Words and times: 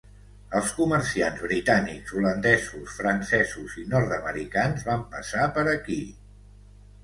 Els 0.59 0.69
comerciants 0.77 1.43
britànics, 1.47 2.15
holandesos, 2.21 2.97
francesos 3.03 3.77
i 3.85 3.87
nord-americans 3.95 4.89
van 4.91 5.07
passar 5.15 5.49
per 5.59 5.71
aquí. 5.79 6.03